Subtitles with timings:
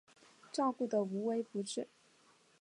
[0.51, 1.87] 照顾得无微不至